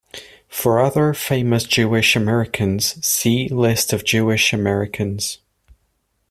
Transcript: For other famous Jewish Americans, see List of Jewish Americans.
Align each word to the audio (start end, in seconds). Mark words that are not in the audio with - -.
For 0.49 0.79
other 0.79 1.13
famous 1.13 1.63
Jewish 1.63 2.15
Americans, 2.15 3.05
see 3.05 3.47
List 3.49 3.93
of 3.93 4.03
Jewish 4.03 4.51
Americans. 4.51 5.37